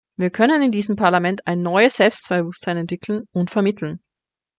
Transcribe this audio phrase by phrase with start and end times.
[0.17, 3.99] Wir können in diesem Parlament ein neues Selbstbewusstsein entwickeln und vermitteln.